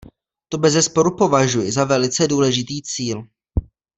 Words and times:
To 0.49 0.57
bezesporu 0.57 1.15
považuji 1.17 1.71
za 1.71 1.83
velice 1.83 2.27
důležitý 2.27 2.81
cíl. 2.81 3.23